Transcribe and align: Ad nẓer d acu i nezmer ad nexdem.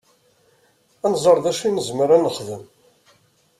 Ad 1.05 1.11
nẓer 1.13 1.37
d 1.43 1.45
acu 1.51 1.63
i 1.67 1.69
nezmer 1.71 2.09
ad 2.11 2.21
nexdem. 2.23 2.63